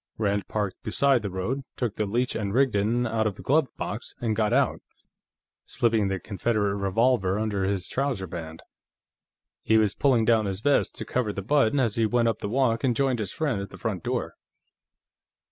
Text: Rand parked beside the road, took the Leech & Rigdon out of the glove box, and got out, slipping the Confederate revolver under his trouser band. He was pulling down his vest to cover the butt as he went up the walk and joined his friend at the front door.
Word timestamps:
Rand 0.17 0.47
parked 0.47 0.81
beside 0.81 1.21
the 1.21 1.29
road, 1.29 1.61
took 1.77 1.93
the 1.93 2.07
Leech 2.07 2.33
& 2.35 2.35
Rigdon 2.35 3.05
out 3.05 3.27
of 3.27 3.35
the 3.35 3.43
glove 3.43 3.67
box, 3.77 4.15
and 4.19 4.35
got 4.35 4.51
out, 4.51 4.81
slipping 5.67 6.07
the 6.07 6.19
Confederate 6.19 6.77
revolver 6.77 7.37
under 7.37 7.65
his 7.65 7.87
trouser 7.87 8.25
band. 8.25 8.63
He 9.61 9.77
was 9.77 9.93
pulling 9.93 10.25
down 10.25 10.47
his 10.47 10.61
vest 10.61 10.95
to 10.95 11.05
cover 11.05 11.31
the 11.31 11.43
butt 11.43 11.77
as 11.79 11.97
he 11.97 12.07
went 12.07 12.29
up 12.29 12.39
the 12.39 12.49
walk 12.49 12.83
and 12.83 12.95
joined 12.95 13.19
his 13.19 13.31
friend 13.31 13.61
at 13.61 13.69
the 13.69 13.77
front 13.77 14.01
door. 14.03 14.33